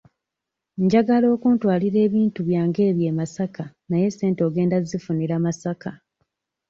[0.83, 5.89] Njagala kuntwalira bintu byange ebyo e Masaka naye ssente ogenda zzifunira Masaka.